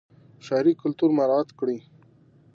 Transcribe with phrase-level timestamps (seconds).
[0.45, 1.77] ښاري کلتور مراعات کړئ.